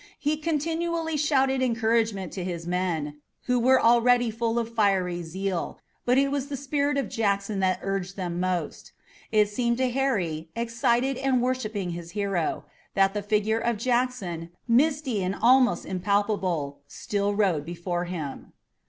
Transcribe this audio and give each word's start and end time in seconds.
He 0.17 0.35
continually 0.35 1.15
shouted 1.15 1.61
encouragement 1.61 2.33
to 2.33 2.43
his 2.43 2.65
men, 2.65 3.21
who 3.43 3.59
were 3.59 3.79
already 3.79 4.31
full 4.31 4.57
of 4.57 4.73
fiery 4.73 5.21
zeal, 5.21 5.77
but 6.05 6.17
it 6.17 6.31
was 6.31 6.47
the 6.47 6.57
spirit 6.57 6.97
of 6.97 7.07
Jackson 7.07 7.59
that 7.59 7.77
urged 7.83 8.15
them 8.15 8.39
most. 8.39 8.93
It 9.31 9.47
seemed 9.47 9.77
to 9.77 9.91
Harry, 9.91 10.49
excited 10.55 11.17
and 11.17 11.39
worshipping 11.39 11.91
his 11.91 12.13
hero, 12.17 12.65
that 12.95 13.13
the 13.13 13.21
figure 13.21 13.59
of 13.59 13.77
Jackson, 13.77 14.49
misty 14.67 15.21
and 15.23 15.35
almost 15.39 15.85
impalpable, 15.85 16.79
still 16.87 17.35
rode 17.35 17.63
before 17.63 18.05
him. 18.05 18.53